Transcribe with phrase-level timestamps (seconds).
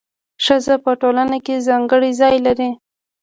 [0.45, 2.69] ښځه په ټولنه کي ځانګړی ځای لري.